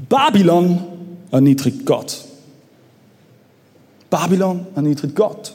[0.08, 0.84] Babylon
[1.30, 2.24] erniedrigt Gott.
[4.10, 5.54] Babylon erniedrigt Gott.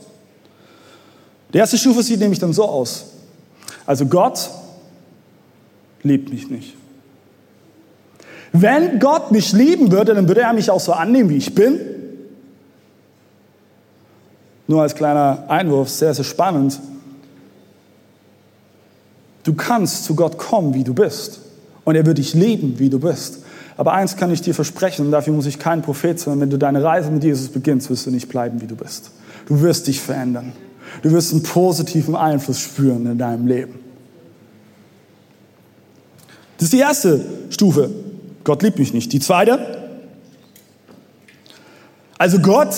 [1.53, 3.05] Die erste Stufe sieht nämlich dann so aus.
[3.85, 4.49] Also Gott
[6.03, 6.75] liebt mich nicht.
[8.51, 11.79] Wenn Gott mich lieben würde, dann würde er mich auch so annehmen, wie ich bin.
[14.67, 16.79] Nur als kleiner Einwurf, sehr, sehr spannend.
[19.49, 21.39] Du kannst zu Gott kommen, wie du bist.
[21.83, 23.39] Und er wird dich lieben, wie du bist.
[23.77, 26.57] Aber eins kann ich dir versprechen, und dafür muss ich kein Prophet sein, wenn du
[26.57, 29.09] deine Reise mit Jesus beginnst, wirst du nicht bleiben, wie du bist.
[29.47, 30.51] Du wirst dich verändern.
[31.01, 33.79] Du wirst einen positiven Einfluss spüren in deinem Leben.
[36.57, 37.89] Das ist die erste Stufe.
[38.43, 39.11] Gott liebt mich nicht.
[39.13, 39.57] Die zweite,
[42.19, 42.75] also Gott,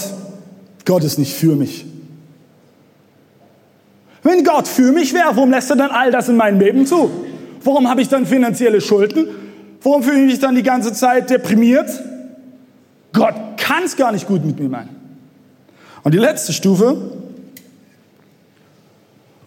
[0.85, 1.90] Gott ist nicht für mich.
[4.23, 7.09] Wenn Gott für mich wäre, warum lässt er dann all das in meinem Leben zu?
[7.63, 9.27] Warum habe ich dann finanzielle Schulden?
[9.81, 11.89] Warum fühle ich mich dann die ganze Zeit deprimiert?
[13.13, 14.95] Gott kann es gar nicht gut mit mir meinen.
[16.03, 16.97] Und die letzte Stufe,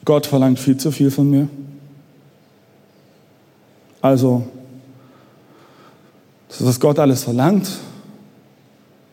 [0.04, 1.48] Gott verlangt viel zu viel von mir.
[4.00, 4.46] Also,
[6.48, 7.68] das, was Gott alles verlangt,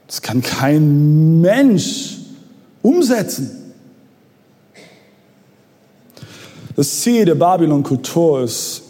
[0.07, 2.17] das kann kein Mensch
[2.81, 3.60] umsetzen.
[6.81, 8.81] Das Ziel der Babylon-Kultur ist,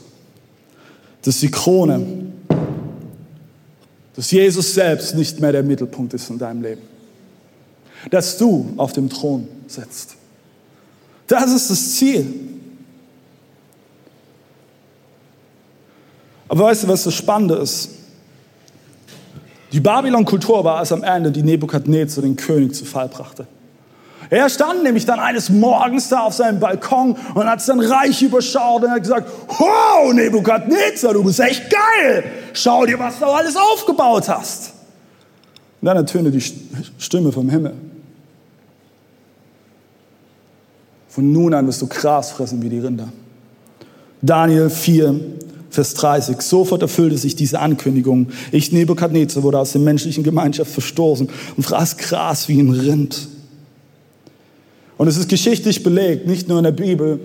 [1.24, 2.32] dass die Krone,
[4.16, 6.84] dass Jesus selbst nicht mehr der Mittelpunkt ist in deinem Leben.
[8.10, 10.16] Dass du auf dem Thron sitzt.
[11.28, 12.34] Das ist das Ziel.
[16.48, 17.90] Aber weißt du, was das Spannende ist?
[19.74, 23.48] Die Babylon-Kultur war es am Ende, die Nebukadnezar den König zu Fall brachte.
[24.32, 28.82] Er stand nämlich dann eines Morgens da auf seinem Balkon und hat sein Reich überschaut
[28.82, 32.24] und hat gesagt, wow, Nebukadnezar, du bist echt geil.
[32.54, 34.72] Schau dir, was du alles aufgebaut hast.
[35.82, 36.42] Und dann ertönte die
[36.98, 37.74] Stimme vom Himmel.
[41.10, 43.10] Von nun an wirst du Gras fressen wie die Rinder.
[44.22, 45.20] Daniel 4,
[45.72, 46.40] Vers 30.
[46.40, 48.30] Sofort erfüllte sich diese Ankündigung.
[48.54, 53.28] Ich, Nebukadnezar, wurde aus der menschlichen Gemeinschaft verstoßen und fraß Gras wie ein Rind.
[55.02, 57.20] Und es ist geschichtlich belegt, nicht nur in der Bibel.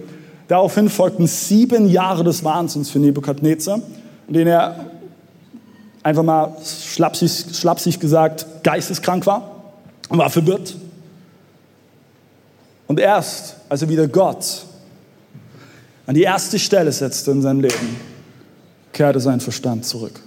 [0.49, 3.83] Daraufhin folgten sieben Jahre des Wahnsinns für Nebukadnezar,
[4.29, 4.93] in denen er
[6.03, 9.75] einfach mal schlapsig, schlapsig gesagt geisteskrank war
[10.09, 10.75] und war verwirrt.
[12.87, 14.65] Und erst, als er wieder Gott
[16.07, 18.01] an die erste Stelle setzte in seinem Leben,
[18.95, 20.19] kehrte sein Verstand zurück.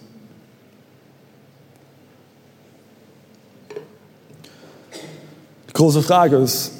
[5.68, 6.74] Die große Frage ist,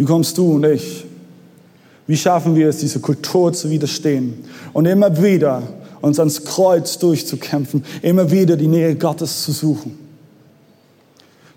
[0.00, 1.04] wie kommst du und ich?
[2.06, 5.62] Wie schaffen wir es, diese Kultur zu widerstehen und immer wieder
[6.00, 9.98] uns ans Kreuz durchzukämpfen, immer wieder die Nähe Gottes zu suchen?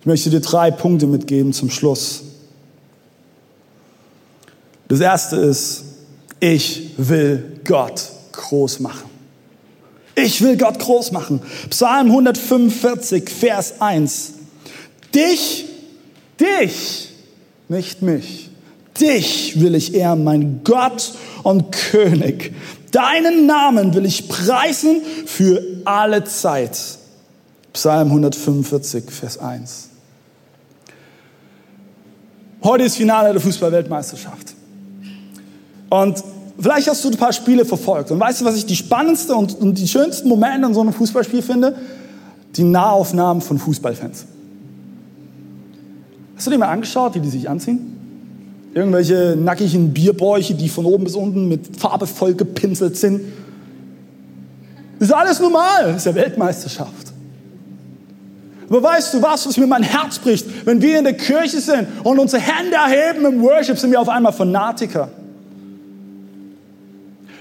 [0.01, 2.21] Ich möchte dir drei Punkte mitgeben zum Schluss.
[4.89, 5.85] Das erste ist,
[6.41, 9.09] ich will Gott groß machen.
[10.15, 11.39] Ich will Gott groß machen.
[11.69, 14.33] Psalm 145, Vers 1.
[15.15, 15.63] Dich,
[16.37, 17.12] dich,
[17.69, 18.49] nicht mich.
[18.99, 22.53] Dich will ich ehren, mein Gott und König.
[22.91, 26.77] Deinen Namen will ich preisen für alle Zeit.
[27.73, 29.89] Psalm 145, Vers 1.
[32.63, 34.53] Heute ist Finale der Fußball-Weltmeisterschaft.
[35.89, 36.23] Und
[36.59, 38.11] vielleicht hast du ein paar Spiele verfolgt.
[38.11, 40.93] Und weißt du, was ich die spannendste und, und die schönsten Momente in so einem
[40.93, 41.75] Fußballspiel finde?
[42.55, 44.25] Die Nahaufnahmen von Fußballfans.
[46.43, 47.79] Hast du dir mal angeschaut, wie die sich anziehen?
[48.73, 53.21] Irgendwelche nackigen Bierbäuche, die von oben bis unten mit Farbe voll gepinselt sind.
[54.99, 55.85] Das ist alles normal.
[55.85, 57.13] Das ist ja Weltmeisterschaft.
[58.67, 60.45] Aber weißt du was, was mir mein Herz bricht?
[60.65, 64.09] Wenn wir in der Kirche sind und unsere Hände erheben im Worship, sind wir auf
[64.09, 65.07] einmal Fanatiker.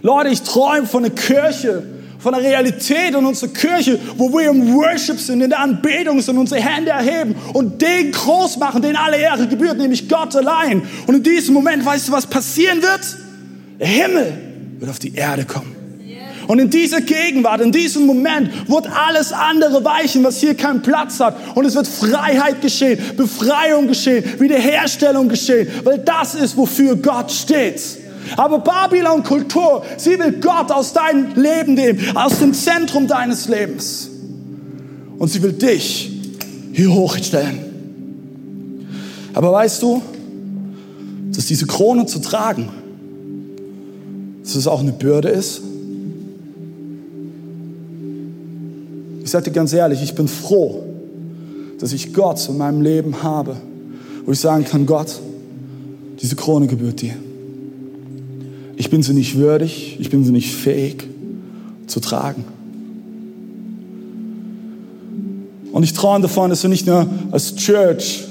[0.02, 1.82] Leute, ich träume von einer Kirche,
[2.22, 6.38] von der Realität in unserer Kirche, wo wir im Worship sind, in der Anbetung sind,
[6.38, 10.82] unsere Hände erheben und den groß machen, den alle Ehre gebührt, nämlich Gott allein.
[11.06, 13.00] Und in diesem Moment, weißt du, was passieren wird?
[13.80, 14.32] Der Himmel
[14.78, 15.82] wird auf die Erde kommen.
[16.48, 21.20] Und in dieser Gegenwart, in diesem Moment wird alles andere weichen, was hier keinen Platz
[21.20, 21.36] hat.
[21.54, 27.80] Und es wird Freiheit geschehen, Befreiung geschehen, Wiederherstellung geschehen, weil das ist, wofür Gott steht.
[28.36, 34.08] Aber Babylon Kultur, sie will Gott aus deinem Leben nehmen, aus dem Zentrum deines Lebens.
[35.18, 36.10] Und sie will dich
[36.72, 37.72] hier hochstellen.
[39.34, 40.02] Aber weißt du,
[41.32, 42.68] dass diese Krone zu tragen,
[44.42, 45.62] dass es auch eine Bürde ist?
[49.24, 50.82] Ich sage dir ganz ehrlich, ich bin froh,
[51.78, 53.56] dass ich Gott in meinem Leben habe,
[54.26, 55.20] wo ich sagen kann, Gott,
[56.20, 57.14] diese Krone gebührt dir.
[58.82, 61.04] Ich bin sie nicht würdig, ich bin sie nicht fähig
[61.86, 62.44] zu tragen.
[65.70, 68.24] Und ich träume davon, dass wir nicht nur als Church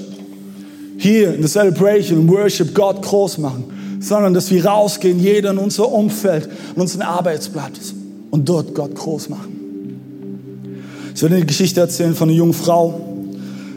[0.98, 3.64] hier in der Celebration und Worship Gott groß machen,
[4.00, 7.94] sondern dass wir rausgehen, jeder in unser Umfeld, in unseren Arbeitsplatz
[8.30, 10.68] und dort Gott groß machen.
[11.14, 13.00] Ich werde eine Geschichte erzählen von einer jungen Frau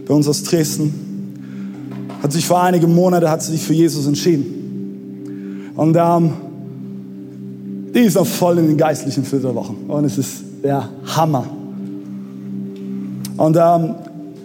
[0.06, 0.94] bei uns aus Dresden.
[2.22, 5.72] Hat sich vor einigen Monaten hat sie sich für Jesus entschieden.
[5.78, 6.34] Und ähm,
[7.96, 9.86] die ist auch voll in den geistlichen Flitterwochen.
[9.88, 11.48] Und es ist der Hammer.
[13.38, 13.96] Und ähm,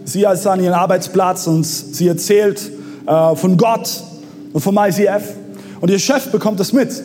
[0.05, 2.71] sie ist an ihren Arbeitsplatz und sie erzählt
[3.07, 4.05] äh, von Gott
[4.53, 5.35] und vom ICF.
[5.81, 7.03] Und ihr Chef bekommt das mit.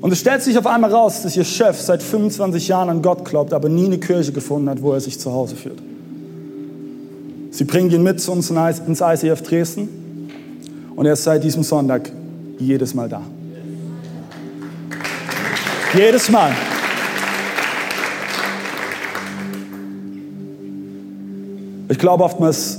[0.00, 3.26] Und es stellt sich auf einmal raus, dass ihr Chef seit 25 Jahren an Gott
[3.26, 5.82] glaubt, aber nie eine Kirche gefunden hat, wo er sich zu Hause fühlt.
[7.50, 9.88] Sie bringen ihn mit zu uns ins ICF Dresden
[10.96, 12.10] und er ist seit diesem Sonntag
[12.58, 13.20] jedes Mal da.
[15.92, 16.52] Jedes Mal.
[21.88, 22.78] Ich glaube, oftmals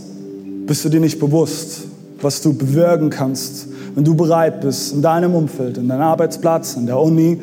[0.66, 1.82] bist du dir nicht bewusst,
[2.22, 6.86] was du bewirken kannst, wenn du bereit bist, in deinem Umfeld, in deinem Arbeitsplatz, in
[6.86, 7.38] der Uni,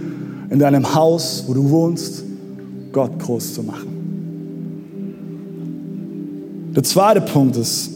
[0.49, 2.25] in deinem Haus, wo du wohnst,
[2.91, 3.99] Gott groß zu machen.
[6.75, 7.91] Der zweite Punkt ist,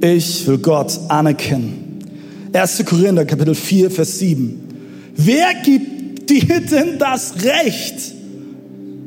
[0.00, 1.98] ich will Gott anerkennen.
[2.52, 2.84] 1.
[2.84, 4.65] Korinther, Kapitel 4, Vers 7.
[5.16, 8.12] Wer gibt dir denn das Recht?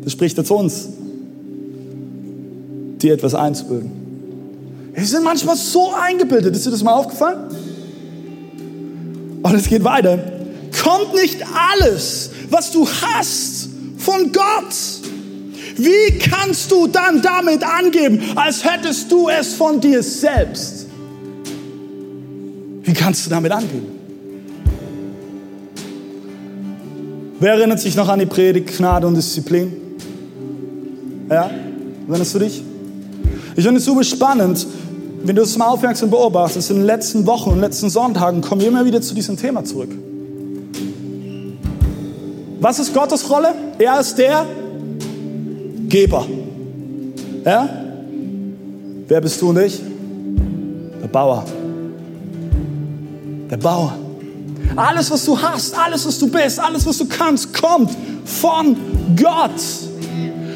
[0.04, 0.88] Das spricht er zu uns,
[3.02, 3.92] dir etwas einzubilden.
[4.94, 6.56] Wir sind manchmal so eingebildet.
[6.56, 7.40] Ist dir das mal aufgefallen?
[9.42, 10.20] Und es geht weiter.
[10.84, 11.38] Kommt nicht
[11.72, 14.76] alles, was du hast, von Gott?
[15.78, 20.88] Wie kannst du dann damit angeben, als hättest du es von dir selbst?
[22.84, 23.99] Wie kannst du damit angeben?
[27.42, 29.72] Wer erinnert sich noch an die Predigt Gnade und Disziplin?
[31.30, 31.50] Ja?
[32.08, 32.62] Erinnerst du dich?
[33.56, 34.68] Ich finde es super spannend,
[35.24, 38.68] wenn du es mal aufmerksam beobachtest, in den letzten Wochen und letzten Sonntagen kommen wir
[38.68, 39.90] immer wieder zu diesem Thema zurück.
[42.60, 43.54] Was ist Gottes Rolle?
[43.78, 44.46] Er ist der
[45.88, 46.26] Geber.
[47.46, 47.70] Ja?
[49.08, 49.82] Wer bist du und ich?
[51.02, 51.46] Der Bauer.
[53.50, 53.96] Der Bauer.
[54.76, 57.92] Alles, was du hast, alles, was du bist, alles, was du kannst, kommt
[58.26, 58.76] von
[59.16, 59.89] Gott.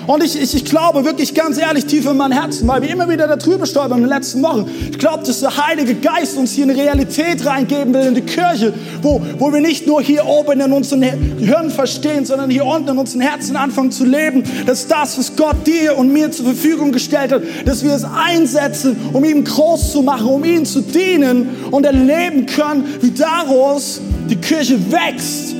[0.07, 3.07] Und ich, ich, ich glaube wirklich ganz ehrlich tief in mein Herzen, weil wir immer
[3.09, 4.69] wieder darüber stolpern in den letzten Wochen.
[4.91, 8.73] Ich glaube, dass der Heilige Geist uns hier eine Realität reingeben will in die Kirche,
[9.01, 12.97] wo, wo wir nicht nur hier oben in unseren Hirn verstehen, sondern hier unten in
[12.97, 17.31] unseren Herzen anfangen zu leben, dass das, was Gott dir und mir zur Verfügung gestellt
[17.31, 21.85] hat, dass wir es einsetzen, um ihm groß zu machen, um ihm zu dienen und
[21.85, 25.55] erleben können, wie daraus die Kirche wächst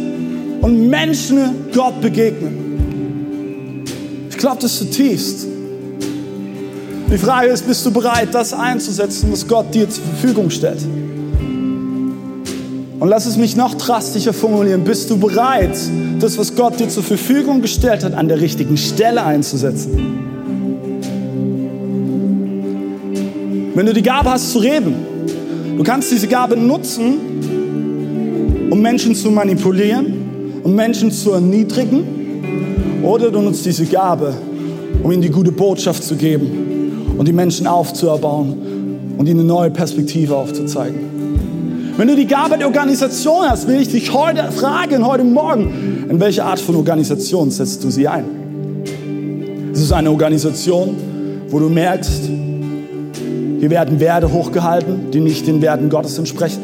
[0.61, 2.72] und Menschen Gott begegnen
[4.43, 5.47] glaube das zutiefst.
[7.09, 10.81] Die Frage ist, bist du bereit, das einzusetzen, was Gott dir zur Verfügung stellt?
[12.99, 14.83] Und lass es mich noch drastischer formulieren.
[14.83, 15.77] Bist du bereit,
[16.19, 19.91] das, was Gott dir zur Verfügung gestellt hat, an der richtigen Stelle einzusetzen?
[23.75, 24.93] Wenn du die Gabe hast zu reden,
[25.77, 32.12] du kannst diese Gabe nutzen, um Menschen zu manipulieren, um Menschen zu erniedrigen,
[33.03, 34.33] oder du nutzt diese Gabe,
[35.03, 39.69] um ihnen die gute Botschaft zu geben und die Menschen aufzuerbauen und ihnen eine neue
[39.69, 41.13] Perspektive aufzuzeigen.
[41.97, 46.19] Wenn du die Gabe der Organisation hast, will ich dich heute fragen, heute Morgen, in
[46.19, 48.25] welche Art von Organisation setzt du sie ein?
[49.71, 50.95] Es ist eine Organisation,
[51.49, 52.29] wo du merkst,
[53.59, 56.61] hier werden Werte hochgehalten, die nicht den Werten Gottes entsprechen.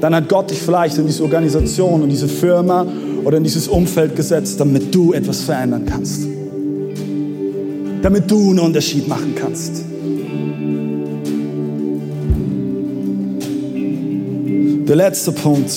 [0.00, 2.86] Dann hat Gott dich vielleicht in diese Organisation und diese Firma
[3.28, 6.22] oder in dieses Umfeld gesetzt, damit du etwas verändern kannst.
[8.00, 9.82] Damit du einen Unterschied machen kannst.
[14.88, 15.70] Der letzte Punkt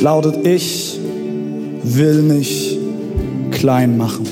[0.00, 1.00] lautet, ich
[1.82, 2.78] will mich
[3.50, 4.28] klein machen.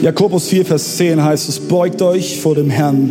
[0.00, 3.10] Jakobus 4, Vers 10 heißt es, beugt euch vor dem Herrn,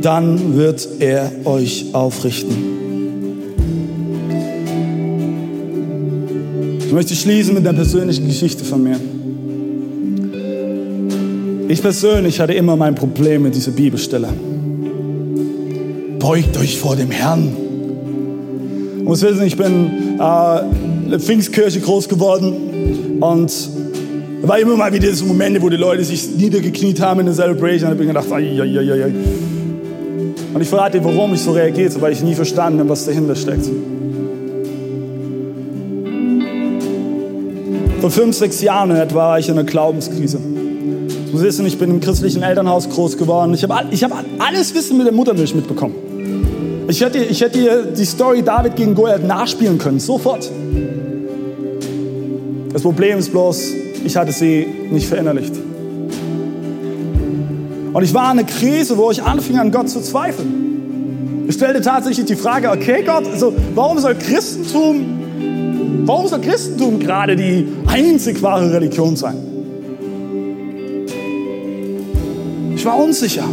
[0.00, 2.71] dann wird er euch aufrichten.
[6.92, 9.00] Ich möchte schließen mit einer persönlichen Geschichte von mir.
[11.66, 14.28] Ich persönlich hatte immer mein Problem mit dieser Bibelstelle.
[16.18, 17.48] Beugt euch vor dem Herrn.
[18.98, 20.60] Und muss wissen, ich bin äh,
[21.04, 23.70] in der Pfingstkirche groß geworden und es
[24.42, 27.92] war immer mal wieder so Momente, wo die Leute sich niedergekniet haben in der Celebration.
[27.92, 29.14] Und ich gedacht, ai, ai, ai, ai.
[30.52, 33.06] Und ich verrate dir, warum ich so reagiert habe, weil ich nie verstanden habe, was
[33.06, 33.64] dahinter steckt.
[38.02, 40.40] Vor fünf, sechs Jahren etwa war ich in einer Glaubenskrise.
[41.30, 43.54] Du wissen, ich bin im christlichen Elternhaus groß geworden.
[43.54, 45.94] Ich habe ich hab alles Wissen mit der Muttermilch mitbekommen.
[46.88, 50.50] Ich hätte, ich hätte dir die Story David gegen Goliath nachspielen können, sofort.
[52.72, 53.70] Das Problem ist bloß,
[54.04, 55.54] ich hatte sie nicht verinnerlicht.
[57.92, 61.44] Und ich war in einer Krise, wo ich anfing an Gott zu zweifeln.
[61.46, 65.21] Ich stellte tatsächlich die Frage, okay Gott, also warum soll Christentum
[66.04, 69.36] Warum soll Christentum gerade die einzig wahre Religion sein?
[72.74, 73.44] Ich war unsicher.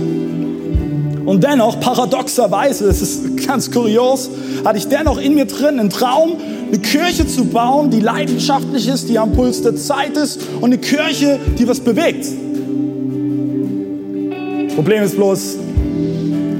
[1.26, 4.32] Und dennoch, paradoxerweise, das ist ganz kurios,
[4.66, 6.32] hatte ich dennoch in mir drin einen Traum,
[6.68, 10.80] eine Kirche zu bauen, die leidenschaftlich ist, die am Puls der Zeit ist und eine
[10.80, 12.26] Kirche, die was bewegt.
[14.76, 15.58] Problem ist bloß,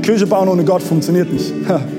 [0.04, 1.52] Kirche bauen ohne Gott funktioniert nicht.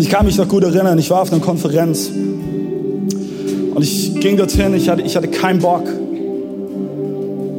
[0.00, 4.38] Und ich kann mich noch gut erinnern, ich war auf einer Konferenz und ich ging
[4.38, 5.82] dorthin, ich hatte, ich hatte keinen Bock.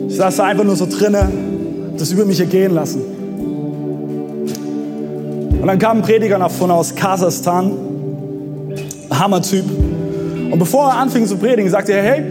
[0.08, 3.02] Ich saß da einfach nur so drinnen, das über mich ergehen lassen.
[5.62, 7.74] Und dann kam ein Prediger nach vorne aus Kasachstan,
[9.12, 9.66] Hammer-Typ.
[10.50, 12.24] Und bevor er anfing zu predigen, sagte er, hey,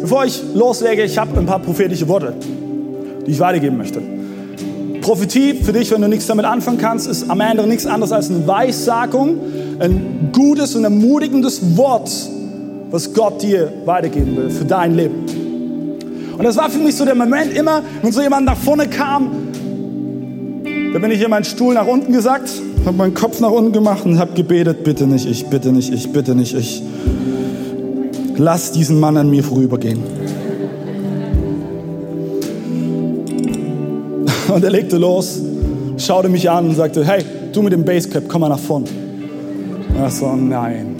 [0.00, 2.34] bevor ich loslege, ich habe ein paar prophetische Worte,
[3.26, 4.00] die ich weitergeben möchte.
[5.06, 8.28] Prophetie für dich, wenn du nichts damit anfangen kannst, ist am Ende nichts anderes als
[8.28, 9.38] eine Weissagung,
[9.78, 12.10] ein gutes und ermutigendes Wort,
[12.90, 15.14] was Gott dir weitergeben will für dein Leben.
[16.36, 19.30] Und das war für mich so der Moment immer, wenn so jemand nach vorne kam,
[20.92, 22.50] da bin ich in meinen Stuhl nach unten gesagt,
[22.84, 26.10] habe meinen Kopf nach unten gemacht und habe gebetet, bitte nicht ich, bitte nicht ich,
[26.10, 26.82] bitte nicht ich.
[28.36, 30.00] Lass diesen Mann an mir vorübergehen.
[34.52, 35.40] Und er legte los,
[35.98, 38.86] schaute mich an und sagte, hey, du mit dem Basecap, komm mal nach vorne.
[40.00, 40.96] Ach so, nein.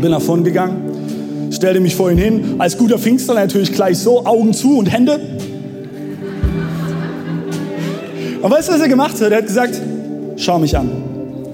[0.00, 4.24] Bin nach vorne gegangen, stellte mich vor ihn hin, als guter Pfingster natürlich gleich so,
[4.24, 5.20] Augen zu und Hände.
[8.40, 9.30] Und weißt du, was er gemacht hat?
[9.30, 9.80] Er hat gesagt,
[10.36, 10.90] schau mich an,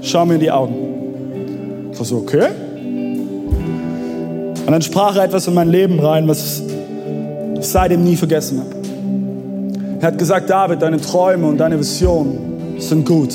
[0.01, 1.91] schau mir in die Augen.
[1.93, 2.49] Ich so, okay.
[4.64, 6.62] Und dann sprach er etwas in mein Leben rein, was
[7.59, 8.78] ich seitdem nie vergessen habe.
[10.01, 13.34] Er hat gesagt, David, deine Träume und deine Visionen sind gut.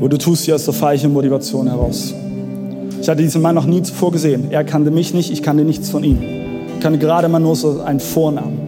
[0.00, 2.12] Und du tust sie aus der falschen Motivation heraus.
[3.00, 4.48] Ich hatte diesen Mann noch nie zuvor gesehen.
[4.50, 6.18] Er kannte mich nicht, ich kannte nichts von ihm.
[6.74, 8.58] Ich kannte gerade mal nur so einen Vornamen.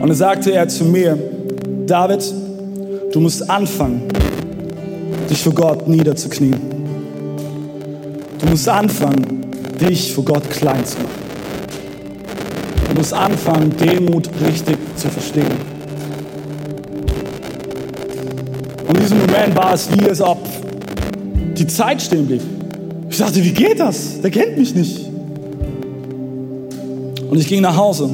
[0.00, 1.16] Und dann sagte er zu mir,
[1.86, 2.32] David,
[3.12, 4.02] du musst anfangen,
[5.30, 6.60] dich für Gott niederzuknien.
[8.40, 9.46] Du musst anfangen,
[9.80, 11.17] dich für Gott klein zu machen.
[12.98, 15.46] Du musst anfangen, Demut richtig zu verstehen.
[18.88, 20.38] Und in diesem Moment war es wie, als ob
[21.56, 22.42] die Zeit stehen blieb.
[23.08, 24.20] Ich dachte, wie geht das?
[24.20, 25.08] Der kennt mich nicht.
[27.30, 28.10] Und ich ging nach Hause.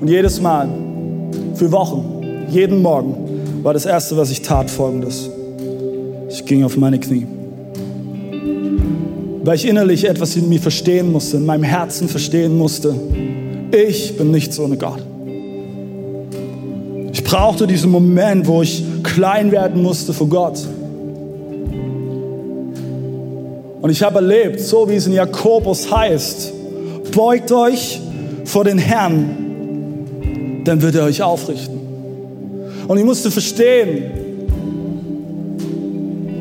[0.00, 0.68] Und jedes Mal,
[1.54, 3.14] für Wochen, jeden Morgen,
[3.62, 5.30] war das Erste, was ich tat, folgendes.
[6.30, 7.28] Ich ging auf meine Knie.
[9.42, 12.94] Weil ich innerlich etwas in mir verstehen musste, in meinem Herzen verstehen musste.
[13.72, 15.02] Ich bin nichts ohne Gott.
[17.12, 20.58] Ich brauchte diesen Moment, wo ich klein werden musste vor Gott.
[23.80, 26.52] Und ich habe erlebt, so wie es in Jakobus heißt,
[27.14, 28.00] beugt euch
[28.44, 31.78] vor den Herrn, dann wird er euch aufrichten.
[32.86, 34.02] Und ich musste verstehen,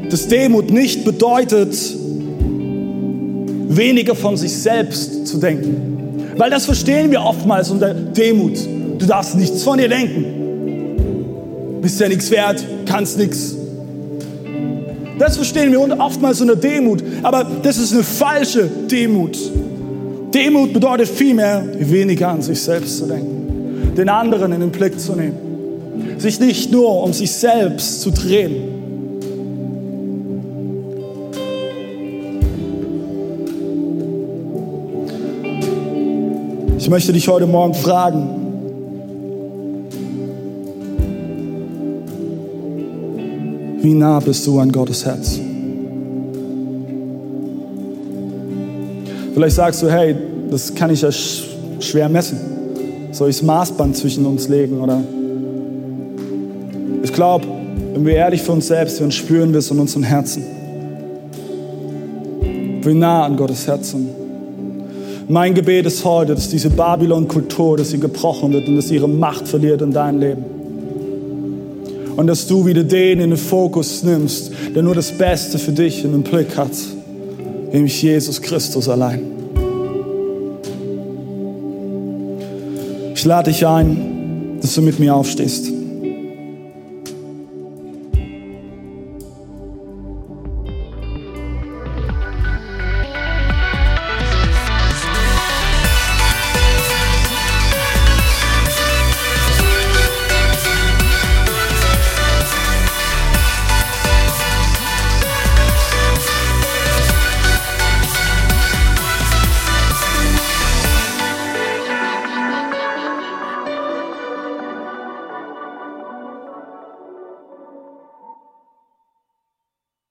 [0.10, 1.78] dass Demut nicht bedeutet,
[3.70, 6.34] weniger von sich selbst zu denken.
[6.36, 8.58] Weil das verstehen wir oftmals unter Demut.
[8.98, 11.80] Du darfst nichts von dir denken.
[11.82, 13.56] Bist ja nichts wert, kannst nichts.
[15.18, 17.04] Das verstehen wir oftmals unter Demut.
[17.24, 19.38] Aber das ist eine falsche Demut.
[20.34, 23.94] Demut bedeutet vielmehr, weniger an sich selbst zu denken.
[23.96, 26.18] Den anderen in den Blick zu nehmen.
[26.18, 28.79] Sich nicht nur um sich selbst zu drehen.
[36.90, 38.28] Ich möchte dich heute Morgen fragen,
[43.84, 45.40] wie nah bist du an Gottes Herz?
[49.36, 50.16] Vielleicht sagst du, hey,
[50.50, 52.40] das kann ich ja schwer messen.
[53.12, 54.82] Soll ich das Maßband zwischen uns legen?
[54.82, 55.00] Oder
[57.04, 57.46] ich glaube,
[57.94, 60.44] wenn wir ehrlich für uns selbst sind, spüren wir es in unserem Herzen.
[62.82, 64.19] Wie nah an Gottes Herz sind.
[65.32, 69.48] Mein Gebet ist heute, dass diese Babylon-Kultur, dass sie gebrochen wird und dass ihre Macht
[69.48, 70.44] verliert in dein Leben.
[72.16, 76.04] Und dass du wieder den in den Fokus nimmst, der nur das Beste für dich
[76.04, 76.72] in den Blick hat,
[77.72, 79.22] nämlich Jesus Christus allein.
[83.14, 85.79] Ich lade dich ein, dass du mit mir aufstehst.